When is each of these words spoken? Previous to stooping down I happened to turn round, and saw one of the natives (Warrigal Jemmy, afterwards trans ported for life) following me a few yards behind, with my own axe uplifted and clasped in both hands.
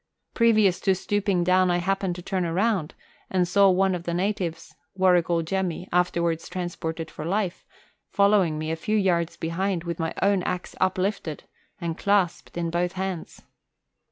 Previous 0.33 0.79
to 0.79 0.95
stooping 0.95 1.43
down 1.43 1.69
I 1.69 1.77
happened 1.77 2.15
to 2.15 2.23
turn 2.23 2.43
round, 2.45 2.95
and 3.29 3.47
saw 3.47 3.69
one 3.69 3.93
of 3.93 4.01
the 4.01 4.15
natives 4.15 4.75
(Warrigal 4.95 5.43
Jemmy, 5.43 5.87
afterwards 5.93 6.49
trans 6.49 6.75
ported 6.75 7.11
for 7.11 7.23
life) 7.23 7.63
following 8.09 8.57
me 8.57 8.71
a 8.71 8.75
few 8.75 8.97
yards 8.97 9.37
behind, 9.37 9.83
with 9.83 9.99
my 9.99 10.15
own 10.19 10.41
axe 10.41 10.73
uplifted 10.81 11.43
and 11.79 11.99
clasped 11.99 12.57
in 12.57 12.71
both 12.71 12.93
hands. 12.93 13.43